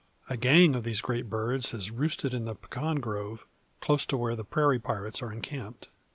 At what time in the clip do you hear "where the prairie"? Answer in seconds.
4.17-4.79